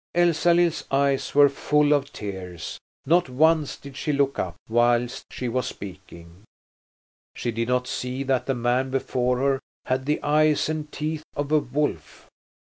Elsalill's 0.15 0.83
eyes 0.89 1.35
were 1.35 1.47
full 1.47 1.93
of 1.93 2.11
tears; 2.11 2.79
not 3.05 3.29
once 3.29 3.77
did 3.77 3.95
she 3.95 4.11
look 4.11 4.39
up 4.39 4.55
whilst 4.67 5.25
she 5.29 5.47
was 5.47 5.67
speaking. 5.67 6.41
She 7.35 7.51
did 7.51 7.67
not 7.67 7.85
see 7.85 8.23
that 8.23 8.47
the 8.47 8.55
man 8.55 8.89
before 8.89 9.37
her 9.37 9.59
had 9.85 10.07
the 10.07 10.19
eyes 10.23 10.69
and 10.69 10.91
teeth 10.91 11.21
of 11.35 11.51
a 11.51 11.59
wolf. 11.59 12.27